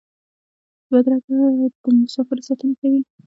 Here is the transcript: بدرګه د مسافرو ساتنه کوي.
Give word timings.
بدرګه 0.89 1.37
د 1.81 1.83
مسافرو 2.01 2.45
ساتنه 2.47 2.73
کوي. 2.81 3.01